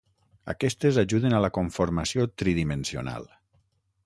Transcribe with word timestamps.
Aquestes 0.53 0.97
ajuden 1.01 1.35
a 1.39 1.43
la 1.47 1.51
conformació 1.59 2.27
tridimensional. 2.43 3.29